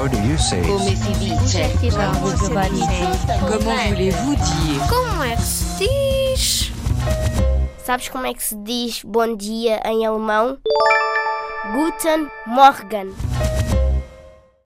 How 0.00 0.08
do 0.08 0.16
you 0.22 0.38
say 0.38 0.62
Come 0.62 0.80
si 0.80 1.12
dice? 1.20 1.60
Comment 3.46 3.88
voulez-vous 3.90 4.34
dire 4.34 4.80
Como 4.88 5.22
é 5.22 5.36
que 5.36 5.42
se 5.42 5.76
diz? 5.78 6.72
Sabes 7.84 8.08
como 8.08 8.24
é 8.24 8.32
que 8.32 8.42
se 8.42 8.56
diz 8.56 9.02
bom 9.04 9.36
dia 9.36 9.78
em 9.84 10.06
alemão? 10.06 10.56
Guten 11.74 12.30
Morgen. 12.46 13.12